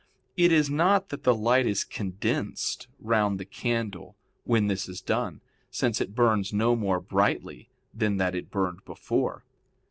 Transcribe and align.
It 0.35 0.51
is 0.51 0.67
not 0.67 1.09
that 1.09 1.21
the 1.25 1.35
light 1.35 1.67
is 1.67 1.83
condensed 1.83 2.87
round 2.99 3.39
the 3.39 3.45
candle 3.45 4.15
when 4.45 4.65
this 4.65 4.89
is 4.89 4.99
done, 4.99 5.41
since 5.69 6.01
it 6.01 6.15
burns 6.15 6.51
no 6.51 6.75
more 6.75 6.99
brightly 6.99 7.69
then 7.93 8.17
than 8.17 8.33
it 8.33 8.49
burned 8.49 8.83
before. 8.83 9.45